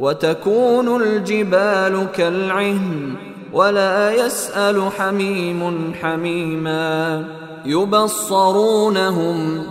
[0.00, 3.14] وتكون الجبال كالعهن
[3.52, 7.24] ولا يسأل حميم حميما.
[7.66, 9.62] يبصرونهم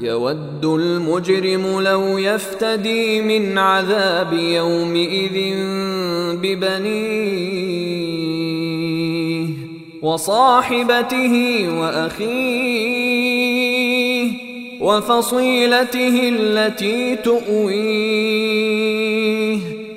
[0.00, 5.56] يود المجرم لو يفتدي من عذاب يومئذ
[6.42, 7.84] ببنيه
[10.02, 13.04] وصاحبته وأخيه
[14.80, 18.73] وفصيلته التي تؤويه.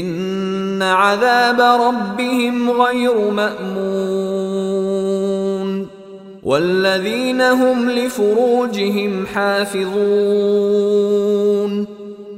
[0.00, 4.74] إن عذاب ربهم غير مأمون.
[6.42, 9.94] والذين هم لفروجهم حافظون.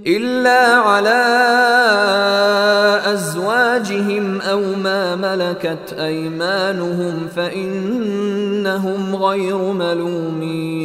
[0.06, 1.24] إلا على
[3.12, 10.76] أزواجهم أو ما ملكت أيمانهم فإنهم غير ملومين.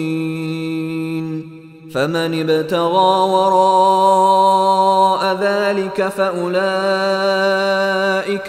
[1.93, 4.81] فمن ابتغى وراء
[5.41, 6.51] ذلك فأولئك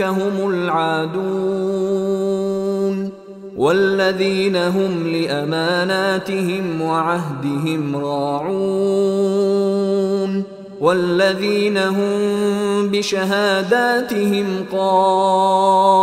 [0.03, 2.23] هم العادون
[3.57, 9.33] والذين هم لأماناتهم وعهدهم راعون
[10.81, 16.03] والذين هم بشهاداتهم قائمون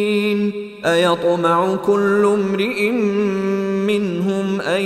[0.85, 2.89] أيطمع كل امرئ
[3.87, 4.81] منهم أن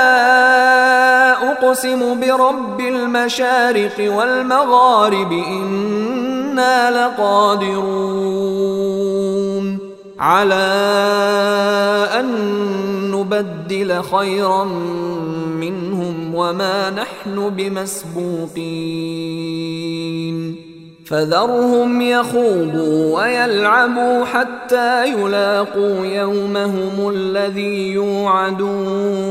[1.53, 8.60] أقسم برب المشارق والمغارب إنا لقادرون.
[10.21, 10.55] على
[12.21, 12.27] أن
[13.11, 14.65] نبدل خيرا
[15.61, 19.01] منهم وما نحن بمسبوقين.
[21.07, 29.31] فذرهم يخوضوا ويلعبوا حتى يلاقوا يومهم الذي يوعدون.